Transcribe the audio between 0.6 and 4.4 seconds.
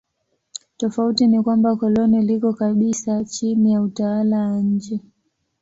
Tofauti ni kwamba koloni liko kabisa chini ya utawala